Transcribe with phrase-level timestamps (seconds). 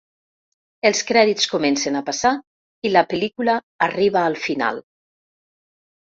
[0.89, 2.31] Els crèdits comencen a passar
[2.89, 3.55] i la pel·lícula
[3.89, 4.81] arriba al final.